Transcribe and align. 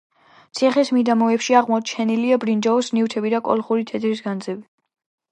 ციხის 0.59 0.89
მიდამოებში 0.95 1.57
აღმოჩენილია 1.59 2.39
ბრინჯაოს 2.45 2.89
ნივთები 2.99 3.33
და 3.33 3.41
კოლხური 3.49 3.85
თეთრის 3.91 4.25
განძები. 4.29 4.65